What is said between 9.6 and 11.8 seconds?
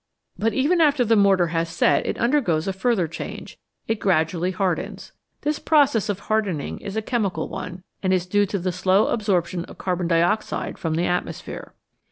of carbon dioxide from the atmosphere.